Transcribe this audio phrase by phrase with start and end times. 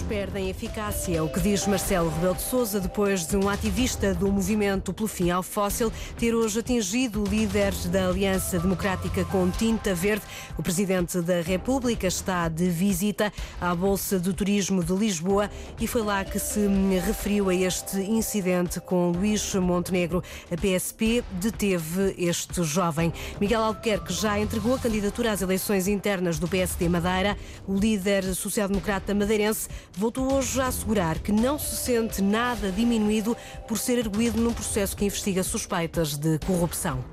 [0.00, 4.92] perdem eficácia, o que diz Marcelo Rebelo de Sousa depois de um ativista do movimento
[4.92, 10.24] pelo fim ao fóssil ter hoje atingido o líder da Aliança Democrática com tinta verde.
[10.56, 15.50] O presidente da República está de visita à Bolsa do Turismo de Lisboa
[15.80, 16.60] e foi lá que se
[17.04, 20.22] referiu a este incidente com Luís Montenegro.
[20.50, 23.12] A PSP deteve este jovem.
[23.40, 27.36] Miguel Albuquerque já entregou a candidatura às eleições internas do PSD Madeira.
[27.66, 33.36] O líder social-democrata madeirense voltou hoje a assegurar que não se sente nada diminuído
[33.66, 37.04] por ser erguido num processo que investiga suspeitas de corrupção.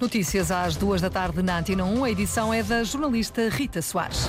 [0.00, 2.04] Notícias às duas da tarde na Antena 1.
[2.04, 4.28] A edição é da jornalista Rita Soares.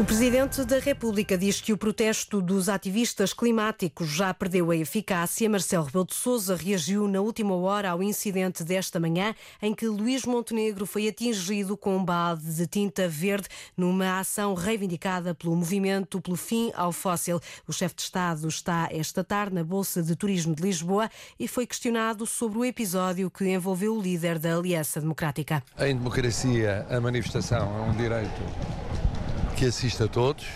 [0.00, 5.50] O Presidente da República diz que o protesto dos ativistas climáticos já perdeu a eficácia.
[5.50, 10.24] Marcelo Rebelo de Sousa reagiu na última hora ao incidente desta manhã em que Luís
[10.24, 16.36] Montenegro foi atingido com um balde de tinta verde numa ação reivindicada pelo movimento pelo
[16.36, 17.40] fim ao fóssil.
[17.66, 21.66] O chefe de Estado está esta tarde na Bolsa de Turismo de Lisboa e foi
[21.66, 25.60] questionado sobre o episódio que envolveu o líder da Aliança Democrática.
[25.76, 28.87] Em democracia, a manifestação é um direito
[29.58, 30.46] que assiste a todos.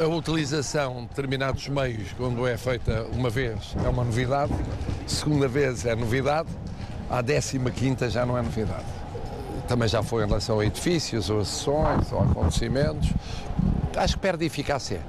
[0.00, 4.52] A utilização de determinados meios, quando é feita uma vez, é uma novidade,
[5.06, 6.48] segunda vez é novidade,
[7.10, 8.86] à décima quinta já não é novidade.
[9.68, 13.10] Também já foi em relação a edifícios, ou a sessões, ou acontecimentos.
[13.94, 15.00] Acho que perde eficácia.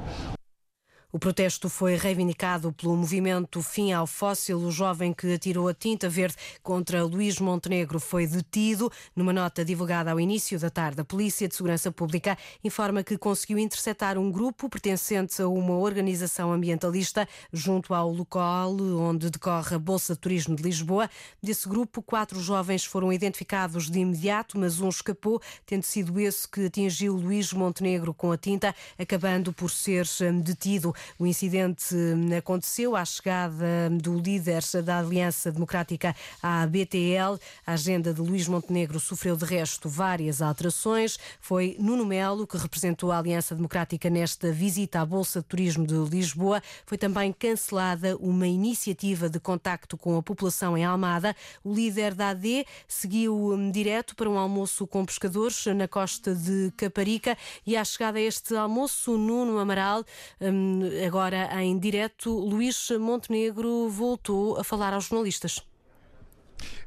[1.11, 4.59] O protesto foi reivindicado pelo movimento Fim ao Fóssil.
[4.59, 8.91] O jovem que atirou a tinta verde contra Luís Montenegro foi detido.
[9.15, 13.57] Numa nota divulgada ao início da tarde, a Polícia de Segurança Pública informa que conseguiu
[13.57, 20.13] interceptar um grupo pertencente a uma organização ambientalista junto ao local onde decorre a Bolsa
[20.13, 21.09] de Turismo de Lisboa.
[21.41, 26.67] Desse grupo, quatro jovens foram identificados de imediato, mas um escapou, tendo sido esse que
[26.67, 30.93] atingiu Luís Montenegro com a tinta, acabando por ser hum, detido.
[31.17, 31.95] O incidente
[32.37, 37.39] aconteceu à chegada do líder da Aliança Democrática à BTL.
[37.65, 41.17] A agenda de Luís Montenegro sofreu, de resto, várias alterações.
[41.39, 45.95] Foi Nuno Melo que representou a Aliança Democrática nesta visita à Bolsa de Turismo de
[45.95, 46.61] Lisboa.
[46.85, 51.35] Foi também cancelada uma iniciativa de contacto com a população em Almada.
[51.63, 56.71] O líder da AD seguiu hum, direto para um almoço com pescadores na costa de
[56.77, 60.03] Caparica e à chegada a este almoço, Nuno Amaral
[60.41, 65.63] hum, agora em direto, Luís Montenegro voltou a falar aos jornalistas.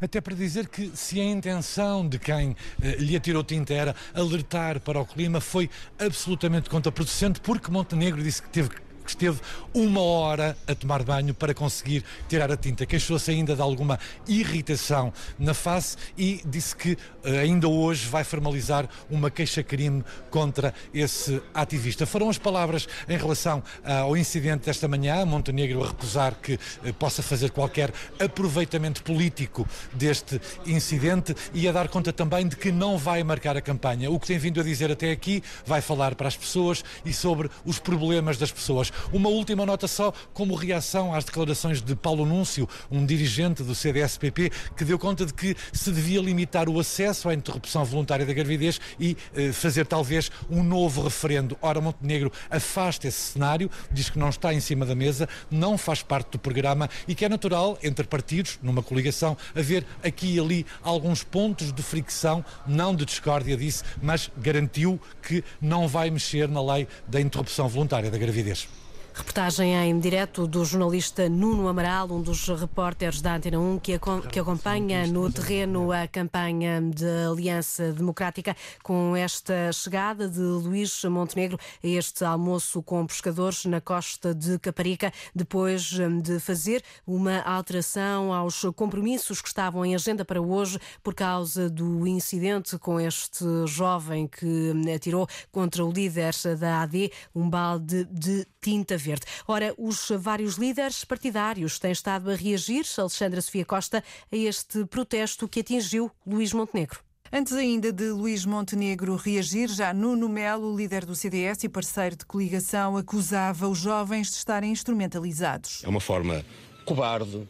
[0.01, 4.81] Até para dizer que se a intenção de quem eh, lhe atirou tinta era alertar
[4.81, 8.71] para o clima, foi absolutamente contraproducente, porque Montenegro disse que teve
[9.03, 9.41] que esteve
[9.75, 12.87] uma hora a tomar banho para conseguir tirar a tinta.
[12.87, 18.89] Queixou-se ainda de alguma irritação na face e disse que eh, ainda hoje vai formalizar
[19.11, 22.07] uma queixa-crime contra esse ativista.
[22.07, 26.93] Foram as palavras em relação ah, ao incidente desta manhã, Montenegro a recusar que eh,
[26.93, 32.99] possa fazer qualquer aproveitamento político deste incidente e a dar conta também de que não
[32.99, 34.11] vai marcar a campanha.
[34.11, 37.51] O que tem vindo a dizer até aqui vai falar para as pessoas e sobre
[37.65, 38.92] os problemas das pessoas.
[39.13, 44.51] Uma última nota só como reação às declarações de Paulo Núncio, um dirigente do CDSPP,
[44.77, 48.81] que deu conta de que se devia limitar o acesso à interrupção voluntária da gravidez
[48.99, 51.57] e eh, fazer talvez um novo referendo.
[51.61, 56.03] Ora, Montenegro afasta esse cenário, diz que não está em cima da mesa, não faz
[56.03, 60.67] parte do programa e que é natural, entre partidos, numa coligação, haver aqui e ali
[60.83, 66.63] alguns pontos de fricção, não de discórdia, disse, mas garantiu que não vai mexer na
[66.63, 68.69] lei da interrupção voluntária da gravidez.
[69.15, 73.99] Reportagem em direto do jornalista Nuno Amaral, um dos repórteres da Antena 1 que,
[74.31, 78.57] que acompanha no terreno a campanha de Aliança Democrática.
[78.83, 85.13] Com esta chegada de Luís Montenegro a este almoço com pescadores na costa de Caparica,
[85.35, 91.15] depois hum, de fazer uma alteração aos compromissos que estavam em agenda para hoje por
[91.15, 98.05] causa do incidente com este jovem que atirou contra o líder da AD um balde
[98.05, 99.27] de tinta Verde.
[99.47, 105.49] Ora, os vários líderes partidários têm estado a reagir, Alexandra Sofia Costa, a este protesto
[105.49, 107.01] que atingiu Luís Montenegro.
[107.35, 112.27] Antes ainda de Luís Montenegro reagir, já Nuno Melo, líder do CDS e parceiro de
[112.27, 115.83] coligação, acusava os jovens de estarem instrumentalizados.
[115.83, 116.45] É uma forma
[116.85, 117.49] cobarde,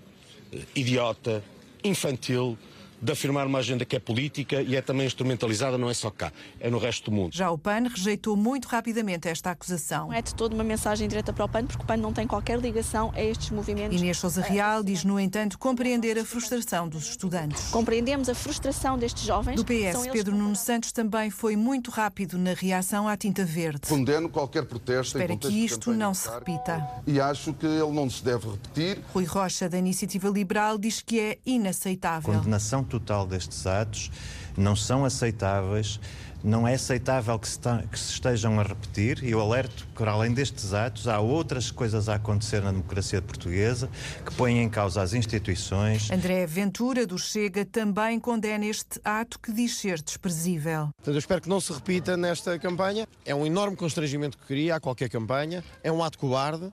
[0.74, 1.42] idiota,
[1.82, 2.56] infantil
[3.02, 6.32] de afirmar uma agenda que é política e é também instrumentalizada, não é só cá,
[6.60, 7.34] é no resto do mundo.
[7.34, 10.06] Já o PAN rejeitou muito rapidamente esta acusação.
[10.06, 12.26] Não é de toda uma mensagem direta para o PAN, porque o PAN não tem
[12.26, 14.00] qualquer ligação a estes movimentos.
[14.00, 17.70] Inês Sousa Real diz, no entanto, compreender a frustração dos estudantes.
[17.70, 19.56] Compreendemos a frustração destes jovens.
[19.56, 23.88] Do PS, Pedro Nuno Santos também foi muito rápido na reação à tinta verde.
[23.88, 26.86] Condeno qualquer protesto Espera que isto não se repita.
[27.06, 29.00] E acho que ele não se deve repetir.
[29.12, 32.34] Rui Rocha, da Iniciativa Liberal, diz que é inaceitável.
[32.34, 34.10] Condenação total destes atos
[34.56, 35.98] não são aceitáveis.
[36.44, 37.56] Não é aceitável que se,
[37.88, 42.08] que se, estejam a repetir e eu alerto que, além destes atos, há outras coisas
[42.08, 43.88] a acontecer na democracia portuguesa
[44.26, 46.10] que põem em causa as instituições.
[46.10, 50.90] André Ventura, do Chega, também condena este ato que diz ser desprezível.
[51.06, 53.06] Eu espero que não se repita nesta campanha.
[53.24, 56.72] É um enorme constrangimento que cria a qualquer campanha, é um ato cobarde.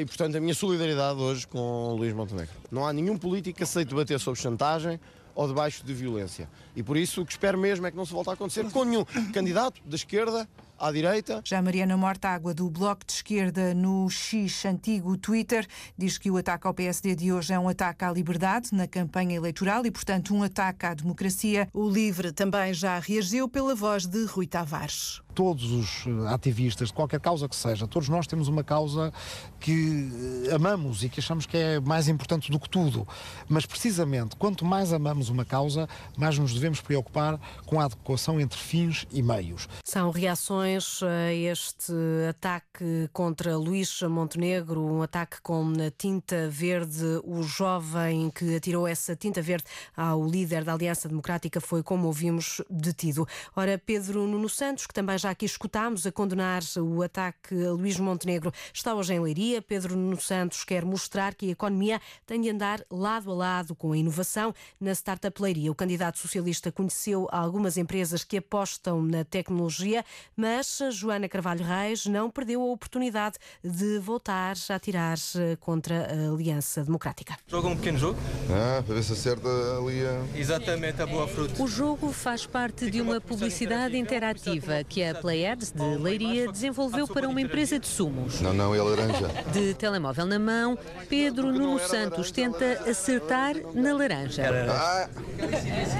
[0.00, 2.54] E, portanto, a minha solidariedade hoje com Luís Montenegro.
[2.72, 4.98] Não há nenhum político que aceite debater sobre chantagem
[5.36, 6.48] ou debaixo de violência.
[6.74, 8.82] E por isso o que espero mesmo é que não se volte a acontecer com
[8.82, 10.48] nenhum candidato da esquerda
[10.78, 11.42] à direita.
[11.44, 15.66] Já Mariana Mortágua, do Bloco de Esquerda, no X antigo Twitter,
[15.96, 19.36] diz que o ataque ao PSD de hoje é um ataque à liberdade na campanha
[19.36, 21.68] eleitoral e, portanto, um ataque à democracia.
[21.72, 27.20] O LIVRE também já reagiu pela voz de Rui Tavares todos os ativistas de qualquer
[27.20, 29.12] causa que seja, todos nós temos uma causa
[29.60, 30.10] que
[30.50, 33.06] amamos e que achamos que é mais importante do que tudo.
[33.46, 35.86] Mas precisamente, quanto mais amamos uma causa,
[36.16, 39.68] mais nos devemos preocupar com a adequação entre fins e meios.
[39.84, 41.92] São reações a este
[42.30, 47.04] ataque contra Luís Montenegro, um ataque com tinta verde.
[47.24, 52.62] O jovem que atirou essa tinta verde ao líder da Aliança Democrática foi, como ouvimos,
[52.70, 53.28] detido.
[53.54, 57.72] Ora, Pedro Nuno Santos, que também já já aqui escutámos a condenar o ataque a
[57.72, 59.60] Luís Montenegro, está hoje em Leiria.
[59.60, 63.90] Pedro Nuno Santos quer mostrar que a economia tem de andar lado a lado com
[63.90, 65.72] a inovação na Startup Leiria.
[65.72, 70.04] O candidato socialista conheceu algumas empresas que apostam na tecnologia,
[70.36, 75.18] mas Joana Carvalho Reis não perdeu a oportunidade de voltar a tirar
[75.58, 77.36] contra a Aliança Democrática.
[77.48, 78.20] Joga um pequeno jogo?
[78.48, 80.38] Ah, para ver se acerta ali a...
[80.38, 81.60] Exatamente, a boa fruta.
[81.60, 87.28] O jogo faz parte de uma publicidade interativa que a Players de Leiria desenvolveu para
[87.28, 88.40] uma empresa de sumos.
[88.40, 89.28] Não, não, é laranja.
[89.52, 90.78] De telemóvel na mão,
[91.08, 94.44] Pedro Nuno Santos tenta acertar na laranja.
[94.70, 95.08] Ah.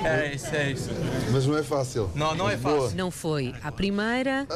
[0.05, 0.91] É isso, é isso.
[1.33, 2.11] Mas não é fácil.
[2.15, 2.97] Não, não é fácil.
[2.97, 4.47] Não foi à primeira,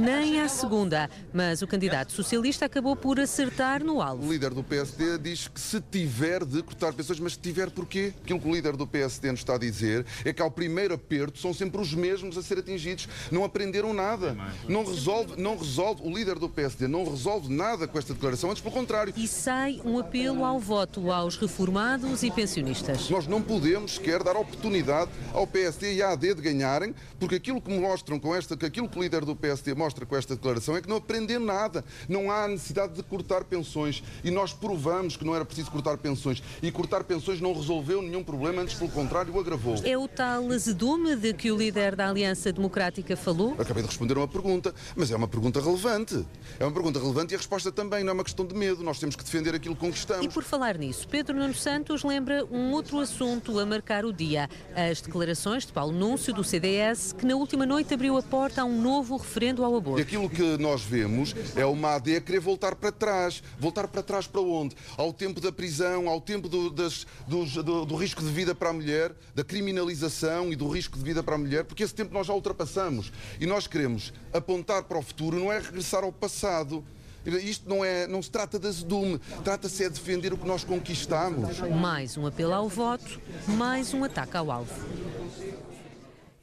[0.00, 4.26] nem à segunda, mas o candidato socialista acabou por acertar no alvo.
[4.26, 8.12] O líder do PSD diz que se tiver de cortar pessoas, mas se tiver porquê?
[8.22, 11.38] Aquilo que o líder do PSD nos está a dizer é que ao primeiro aperto
[11.38, 14.36] são sempre os mesmos a ser atingidos não aprenderam nada.
[14.68, 18.62] Não resolve, não resolve, o líder do PSD não resolve nada com esta declaração, antes
[18.62, 19.12] pelo contrário.
[19.16, 23.10] E sai um apelo ao voto aos reformados e pensionistas.
[23.10, 27.60] Nós não podemos sequer dar oportunidade ao PSD e à AD de ganharem, porque aquilo
[27.60, 30.76] que mostram com esta, que aquilo que o líder do PSD mostra com esta declaração
[30.76, 31.84] é que não aprendeu nada.
[32.08, 34.02] Não há necessidade de cortar pensões.
[34.22, 36.42] E nós provamos que não era preciso cortar pensões.
[36.62, 39.74] E cortar pensões não resolveu nenhum problema, antes pelo contrário o agravou.
[39.84, 43.54] É o tal azedume de que o líder da Aliança Democrática falou?
[43.58, 46.24] Acabei de responder uma pergunta, mas é uma pergunta relevante.
[46.58, 48.82] É uma pergunta relevante e a resposta também não é uma questão de medo.
[48.82, 50.26] Nós temos que defender aquilo que conquistamos.
[50.26, 54.48] E por falar nisso, Pedro Nuno Santos lembra um outro assunto a marcar o dia:
[54.74, 58.64] as declarações de Paulo Núncio, do CDS, que na última noite abriu a porta a
[58.64, 60.00] um novo referendo ao aborto.
[60.00, 63.42] E aquilo que nós vemos é uma AD a querer voltar para trás.
[63.58, 64.74] Voltar para trás para onde?
[64.96, 68.70] Ao tempo da prisão, ao tempo do, das, do, do, do risco de vida para
[68.70, 72.12] a mulher, da criminalização e do risco de vida para a mulher, porque esse tempo
[72.12, 73.03] nós já ultrapassamos.
[73.40, 76.84] E nós queremos apontar para o futuro, não é regressar ao passado.
[77.26, 80.62] Isto não, é, não se trata de azedume, trata-se é de defender o que nós
[80.62, 81.58] conquistamos.
[81.60, 84.74] Mais um apelo ao voto, mais um ataque ao alvo.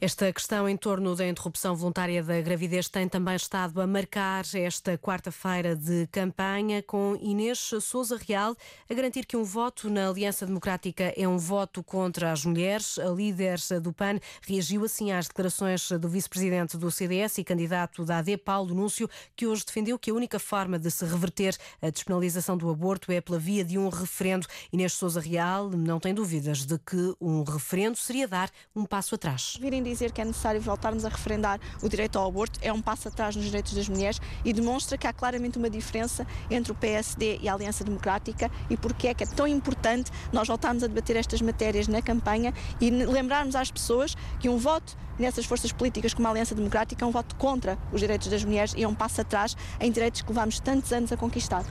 [0.04, 4.98] Esta questão em torno da interrupção voluntária da gravidez tem também estado a marcar esta
[4.98, 8.56] quarta-feira de campanha, com Inês Souza Real
[8.90, 12.98] a garantir que um voto na Aliança Democrática é um voto contra as mulheres.
[12.98, 18.18] A líder do PAN reagiu assim às declarações do vice-presidente do CDS e candidato da
[18.18, 22.56] AD, Paulo Núncio, que hoje defendeu que a única forma de se reverter a despenalização
[22.56, 24.48] do aborto é pela via de um referendo.
[24.72, 29.60] Inês Souza Real não tem dúvidas de que um referendo seria dar um passo atrás
[29.92, 33.36] dizer que é necessário voltarmos a referendar o direito ao aborto é um passo atrás
[33.36, 37.48] nos direitos das mulheres e demonstra que há claramente uma diferença entre o PSD e
[37.48, 41.40] a Aliança Democrática e porque é que é tão importante nós voltarmos a debater estas
[41.40, 46.30] matérias na campanha e lembrarmos às pessoas que um voto nessas forças políticas como a
[46.30, 49.56] Aliança Democrática é um voto contra os direitos das mulheres e é um passo atrás
[49.80, 51.64] em direitos que levamos tantos anos a conquistar.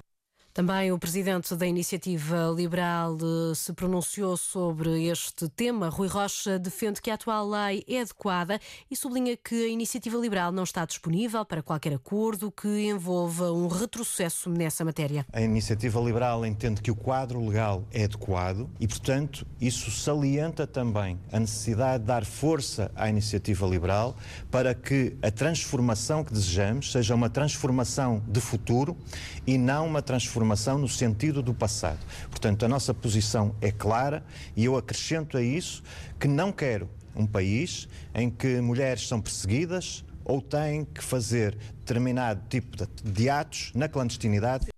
[0.53, 5.87] Também o presidente da Iniciativa Liberal eh, se pronunciou sobre este tema.
[5.87, 10.51] Rui Rocha defende que a atual lei é adequada e sublinha que a Iniciativa Liberal
[10.51, 15.25] não está disponível para qualquer acordo que envolva um retrocesso nessa matéria.
[15.31, 21.17] A Iniciativa Liberal entende que o quadro legal é adequado e, portanto, isso salienta também
[21.31, 24.17] a necessidade de dar força à Iniciativa Liberal
[24.51, 28.97] para que a transformação que desejamos seja uma transformação de futuro
[29.47, 30.40] e não uma transformação
[30.77, 31.99] no sentido do passado.
[32.29, 34.23] Portanto, a nossa posição é clara
[34.55, 35.83] e eu acrescento a isso
[36.19, 42.41] que não quero um país em que mulheres são perseguidas ou têm que fazer determinado
[42.49, 44.70] tipo de atos na clandestinidade.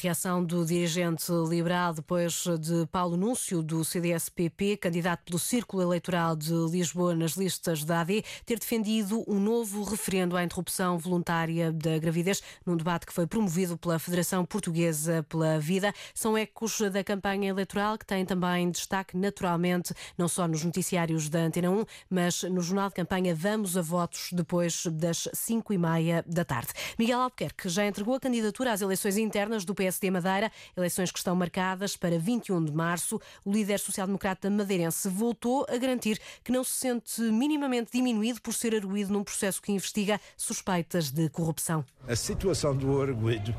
[0.00, 6.52] Reação do dirigente liberal depois de Paulo Núncio, do CDS-PP, candidato pelo Círculo Eleitoral de
[6.70, 12.40] Lisboa nas listas da AD, ter defendido um novo referendo à interrupção voluntária da gravidez,
[12.64, 15.92] num debate que foi promovido pela Federação Portuguesa pela Vida.
[16.14, 21.40] São ecos da campanha eleitoral que tem também destaque, naturalmente, não só nos noticiários da
[21.40, 26.24] Antena 1, mas no jornal de campanha Vamos a Votos, depois das 5 e meia
[26.24, 26.68] da tarde.
[26.96, 31.34] Miguel Albuquerque já entregou a candidatura às eleições internas do PSD Madeira, eleições que estão
[31.34, 33.18] marcadas para 21 de março.
[33.42, 38.74] O líder social-democrata madeirense voltou a garantir que não se sente minimamente diminuído por ser
[38.74, 41.84] arguído num processo que investiga suspeitas de corrupção.
[42.06, 43.54] A situação do arguído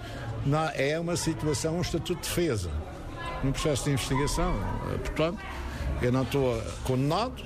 [0.76, 2.70] é uma situação, um estatuto de defesa,
[3.44, 4.54] num processo de investigação.
[5.00, 5.40] Portanto,
[6.02, 7.44] eu não estou condenado,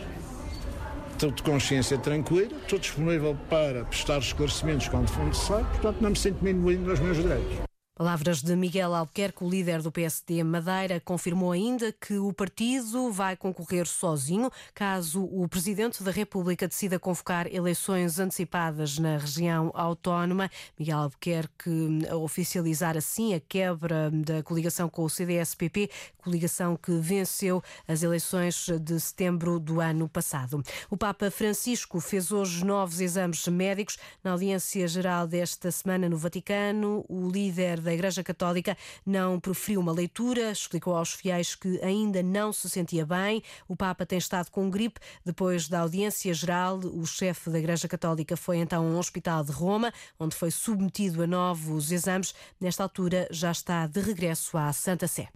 [1.13, 6.17] estou de consciência tranquila, estou disponível para prestar esclarecimentos quando for necessário, portanto não me
[6.17, 7.72] sinto diminuído nos meus direitos.
[7.95, 13.37] Palavras de Miguel Albuquerque, o líder do PSD Madeira, confirmou ainda que o partido vai
[13.37, 20.49] concorrer sozinho caso o Presidente da República decida convocar eleições antecipadas na região autónoma.
[20.77, 21.69] Miguel Albuquerque
[22.15, 28.99] oficializar assim a quebra da coligação com o CDS-PP, coligação que venceu as eleições de
[28.99, 30.63] setembro do ano passado.
[30.89, 37.05] O Papa Francisco fez hoje novos exames médicos na audiência geral desta semana no Vaticano.
[37.07, 42.51] O líder da Igreja Católica não proferiu uma leitura, explicou aos fiéis que ainda não
[42.51, 43.43] se sentia bem.
[43.67, 44.99] O Papa tem estado com gripe.
[45.25, 49.51] Depois da audiência geral, o chefe da Igreja Católica foi então a um hospital de
[49.51, 52.33] Roma, onde foi submetido a novos exames.
[52.59, 55.29] Nesta altura, já está de regresso à Santa Sé.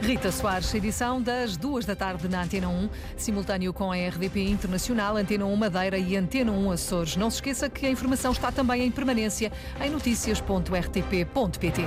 [0.00, 5.16] Rita Soares, edição das duas da tarde na Antena 1, simultâneo com a RDP Internacional,
[5.16, 7.16] Antena 1 Madeira e Antena 1 Açores.
[7.16, 11.82] Não se esqueça que a informação está também em permanência em notícias.rtp.pt.